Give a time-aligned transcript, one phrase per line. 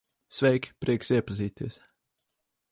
[0.37, 1.81] Sveiki, prieks iepazīties.